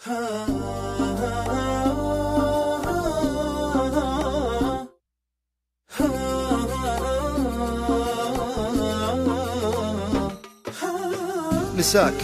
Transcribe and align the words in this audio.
نساك 0.00 0.12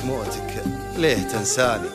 موتك 0.04 0.65
ليه 0.97 1.28
تنساني؟ 1.28 1.88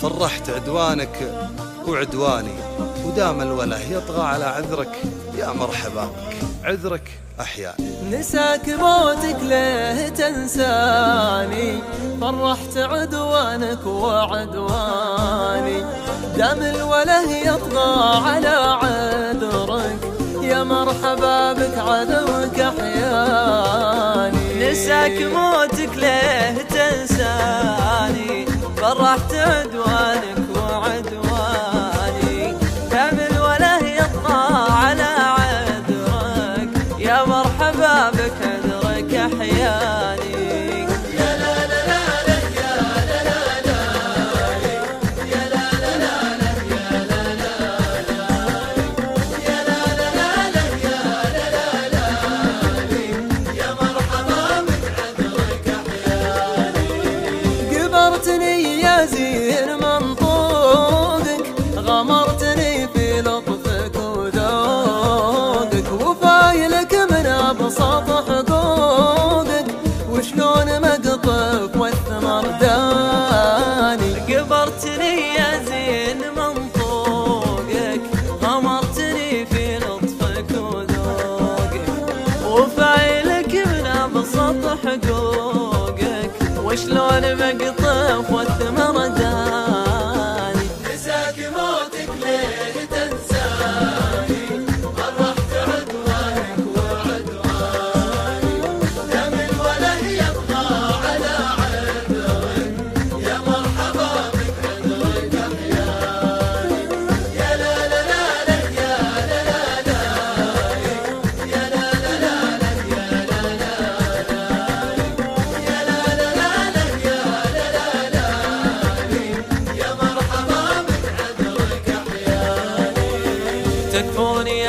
فرحت 0.00 0.50
عدوانك 0.50 1.48
وعدواني. 1.88 2.83
ودام 3.04 3.40
الوله 3.42 3.80
يطغى 3.80 4.22
على 4.22 4.44
عذرك 4.44 5.02
يا 5.38 5.52
مرحبا 5.52 6.04
بك 6.04 6.36
عذرك 6.64 7.10
احيا 7.40 7.74
نساك 8.10 8.68
موتك 8.68 9.36
ليه 9.42 10.08
تنساني؟ 10.08 11.78
فرحت 12.20 12.76
عدوانك 12.76 13.86
وعدواني. 13.86 15.84
دام 16.36 16.62
الوله 16.62 17.30
يطغى 17.36 18.16
على 18.28 18.48
عذرك 18.82 19.98
يا 20.42 20.62
مرحبا 20.64 21.52
بك 21.52 21.78
عدوك 21.78 22.60
أحياني. 22.60 24.44
نساك 24.70 25.22
موتك 25.22 25.96
ليه 25.96 26.62
تنساني؟ 26.62 28.46
فرحت 28.76 29.33
ध्यान 39.64 40.23
غمرتني 74.74 76.18
من 76.36 76.68
غمرتني 78.42 79.46
في 79.46 79.78
لطفك 79.78 80.50
وذوقك 80.50 81.84
وشلون 86.64 87.34
بقطع 87.34 87.83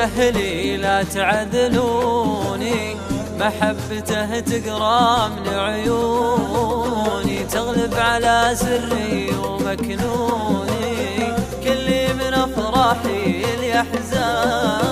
أهلي 0.06 0.78
لا 0.78 1.04
تعذلوني 1.04 2.96
محبته 3.40 4.40
تقرأ 4.40 5.28
من 5.28 5.48
عيوني 5.48 7.44
تغلب 7.44 7.94
على 7.94 8.52
سري 8.56 9.36
ومكنوني 9.44 10.94
كل 11.64 11.88
من 12.20 12.34
أفراحي 12.34 13.46
لأحزاني 13.62 14.84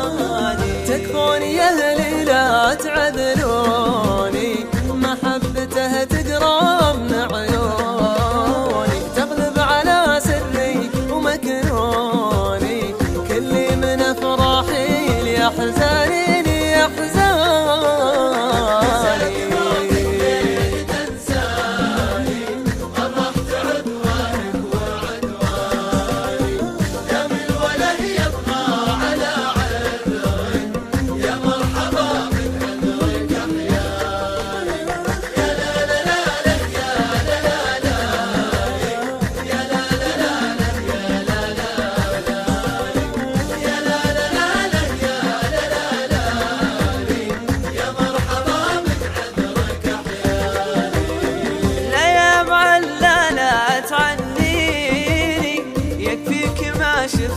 تكفوني 0.88 1.62
أهلي 1.62 2.23
لا 2.23 2.73
تعذلوني. 2.73 3.43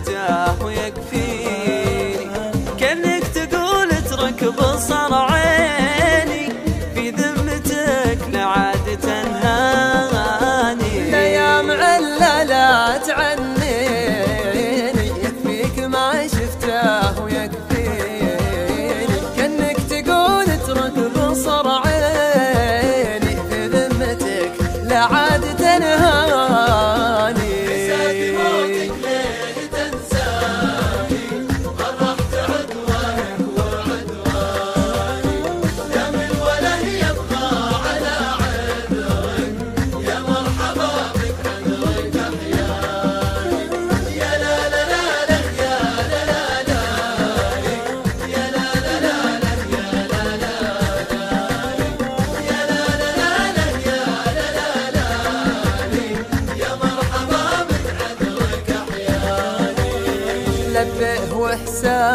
down. 0.07 0.36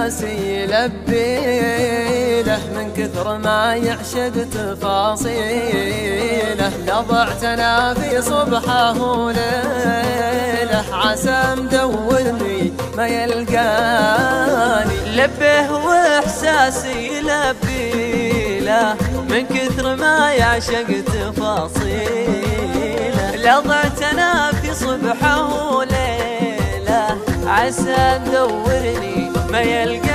راسي 0.02 0.64
يلبيله 0.64 2.60
من 2.76 2.88
كثر 2.98 3.38
ما 3.38 3.76
يعشق 3.76 4.36
تفاصيله. 4.58 5.92
لضعت 6.88 7.44
أنا 7.44 7.94
في 7.94 8.22
صبحه 8.22 9.02
وليله 9.02 10.86
عسى 10.94 11.56
مدورني 11.58 12.74
ما 12.98 13.08
يلقاني. 13.08 14.96
لبه 15.18 15.72
وإحساسي 15.72 17.20
لبيله 17.20 18.96
من 19.30 19.44
كثر 19.46 19.96
ما 19.96 20.34
يعشق 20.34 20.90
تفاصيله. 21.14 22.46
لضعت 23.36 24.02
أنا 24.12 24.52
في 24.52 24.74
صبحه 24.74 25.38
وليله 25.76 27.18
عسى 27.48 28.20
تدورني 28.26 29.21
ما 29.52 29.62
يلقى 29.62 30.11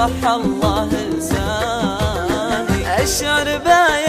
صح 0.00 0.24
الله 0.30 0.88
لساني. 1.18 2.80
أشعر 3.04 3.58
بأي 3.58 3.99